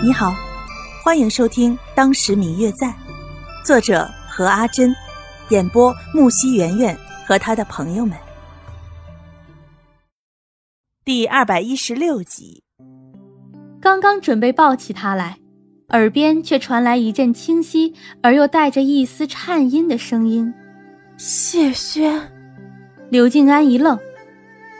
[0.00, 0.32] 你好，
[1.02, 2.86] 欢迎收听《当时明月在》，
[3.64, 4.94] 作者何阿珍，
[5.48, 8.16] 演播木西圆圆和他的朋友们。
[11.04, 12.62] 第二百一十六集。
[13.80, 15.38] 刚刚准备抱起他来，
[15.88, 20.54] 耳边却传来一阵清晰而又带着一丝颤音的声音
[21.18, 22.20] ：“谢轩。”
[23.10, 23.98] 刘静安一愣，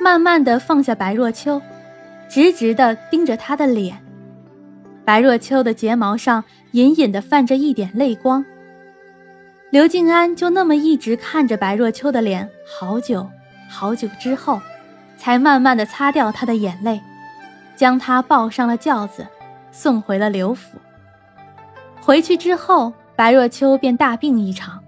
[0.01, 1.61] 慢慢的放下白若秋，
[2.31, 4.01] 直直的盯着他的脸。
[5.09, 8.45] 白若秋的睫毛上隐隐的泛着一点泪光。
[9.71, 12.47] 刘静安就那么一直看着白若秋的脸，
[12.79, 13.27] 好久
[13.71, 14.61] 好久之后，
[15.17, 17.01] 才慢慢的擦掉她的眼泪，
[17.75, 19.27] 将她抱上了轿子，
[19.73, 20.77] 送回了刘府。
[22.03, 24.79] 回去之后，白若秋便大病一场，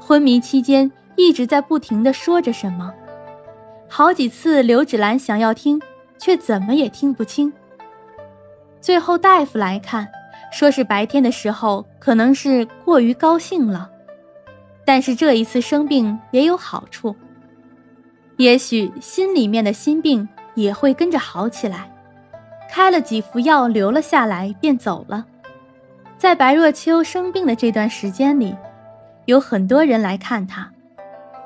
[0.00, 2.92] 昏迷期间一直在不停的说着什么，
[3.88, 5.80] 好几次刘芷兰想要听，
[6.18, 7.52] 却怎么也听不清。
[8.80, 10.08] 最后，大夫来看，
[10.50, 13.90] 说是白天的时候可能是过于高兴了，
[14.84, 17.14] 但是这一次生病也有好处，
[18.38, 21.92] 也许心里面的心病也会跟着好起来。
[22.70, 25.26] 开了几服药，留了下来，便走了。
[26.16, 28.56] 在白若秋生病的这段时间里，
[29.26, 30.70] 有很多人来看他，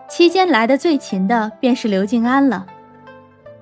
[0.08, 2.66] 期间来的最勤的便是刘静安了，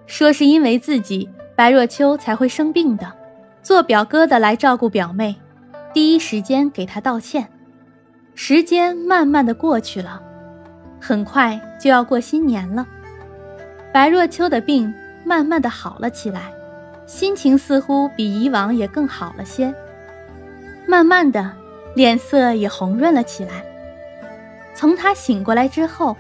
[0.07, 3.22] 说是因为自己白若秋才会生病的。
[3.63, 5.37] 做表哥的来照顾表妹，
[5.95, 7.49] 第一时间给她道歉。
[8.35, 10.21] 时间慢慢的过去了，
[11.01, 12.87] 很快就要过新年了。
[13.93, 14.93] 白若秋的病
[15.25, 16.53] 慢慢的好了起来，
[17.07, 19.73] 心情似乎比以往也更好了些。
[20.87, 21.53] 慢慢的，
[21.95, 23.65] 脸色也红润了起来。
[24.75, 26.17] 从他醒过来之后，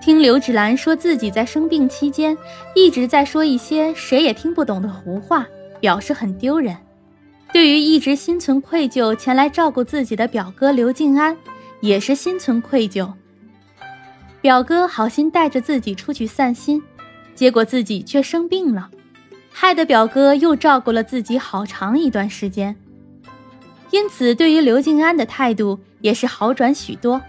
[0.00, 2.36] 听刘芷兰说自己在生病期间
[2.74, 5.46] 一直在说一些谁也听不懂的胡话。
[5.80, 6.76] 表示很丢人，
[7.52, 11.36] 对于一直心存愧疚前来照顾自己的表哥刘静安，
[11.80, 13.12] 也是心存愧疚。
[14.40, 16.82] 表哥好心带着自己出去散心，
[17.34, 18.90] 结果自己却生病了，
[19.50, 22.76] 害得表哥又照顾了自己好长一段时间。
[23.90, 27.20] 因此，对于刘静安的态度也是好转许多，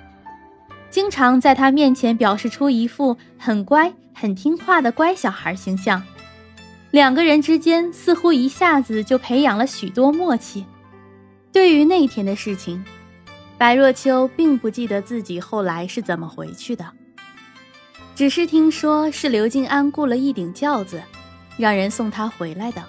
[0.89, 6.01] 经常在他面前表示出一副很乖、很听话的乖小孩形象。
[6.91, 10.65] 两个人之间似乎一下子就培养了许多默契。
[11.51, 12.83] 对于那天的事情，
[13.57, 16.85] 白若秋并不记得自己后来是怎么回去的，
[18.13, 21.01] 只是听说是刘静安雇了一顶轿子，
[21.57, 22.83] 让人送他回来的。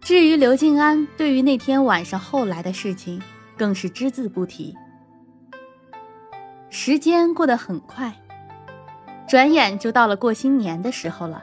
[0.00, 3.20] 至于刘静安对于那天晚上后来的事情，
[3.56, 4.74] 更是只字不提。
[6.70, 8.12] 时间过得很快，
[9.28, 11.42] 转眼就到了过新年的时候了。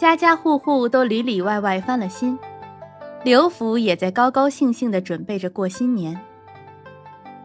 [0.00, 2.38] 家家户户都里里外外翻了新，
[3.22, 6.18] 刘府也在高高兴兴地准备着过新年。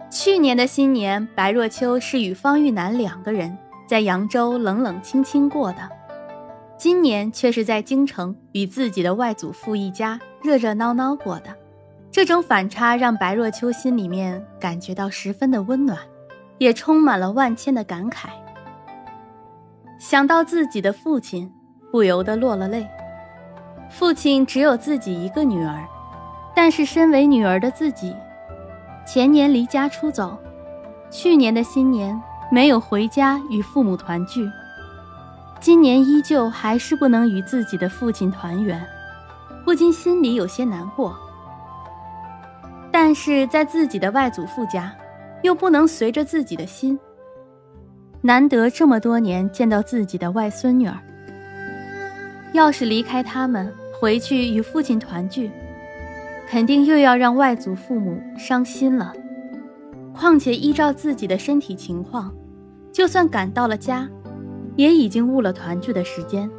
[0.09, 5.79] 去年的新年，白若秋是与方玉楠两个人在扬州冷冷清清过的，
[6.77, 11.53] 今年却是在京城与自己的外祖父一家热热闹闹过的。
[12.09, 15.99] 这种反差让白若秋心里面感觉到十分的温暖，
[16.59, 18.29] 也充满了万千的感慨。
[19.99, 21.51] 想到自己的父亲。
[21.95, 22.85] 不由得落了泪。
[23.89, 25.81] 父亲只有自己一个女儿，
[26.53, 28.13] 但是身为女儿的自己，
[29.07, 30.37] 前年离家出走，
[31.09, 34.45] 去年的新年没有回家与父母团聚，
[35.61, 38.85] 今年依旧还是不能与自己的父亲团圆，
[39.63, 41.15] 不禁心里有些难过。
[42.91, 44.93] 但是在自己的外祖父家，
[45.43, 46.99] 又不能随着自己的心。
[48.19, 50.97] 难得这么多年见到自己的外孙女儿。
[52.55, 55.51] 要是离开他们，回去与父亲团聚，
[56.47, 59.13] 肯定又要让外祖父母伤心了。
[60.13, 62.33] 况且依照自己的身体情况，
[62.93, 64.09] 就算赶到了家，
[64.77, 66.49] 也已经误了团聚的时间。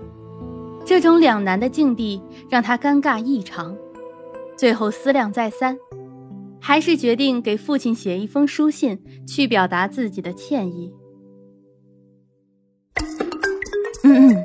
[0.85, 3.75] 这种两难的境地让他尴尬异常。
[4.55, 5.79] 最后思量再三，
[6.61, 10.93] 还是决定给父亲写一封书信，去表达自己的歉意。
[14.05, 14.45] 嗯嗯。